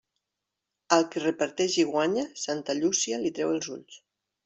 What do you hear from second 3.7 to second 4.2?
ulls.